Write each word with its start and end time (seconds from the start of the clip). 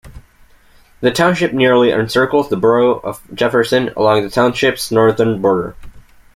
The 1.01 1.11
township 1.11 1.53
nearly 1.53 1.91
encircles 1.91 2.49
the 2.49 2.57
borough 2.57 2.97
of 3.01 3.21
Jefferson, 3.35 3.91
along 3.95 4.23
the 4.23 4.31
township's 4.31 4.89
northern 4.89 5.39
border. 5.43 5.75